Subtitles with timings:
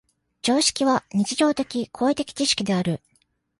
[0.41, 3.01] 常識は日常的・行為的知識である。